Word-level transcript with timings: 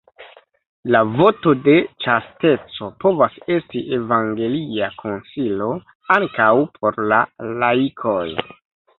La 0.93 0.99
voto 1.17 1.51
de 1.65 1.73
ĉasteco 2.05 2.87
povas 3.03 3.35
esti 3.55 3.81
evangelia 3.97 4.87
konsilo 5.01 5.67
ankaŭ 6.17 6.49
por 6.79 6.97
la 7.13 7.21
laikoj. 7.65 8.25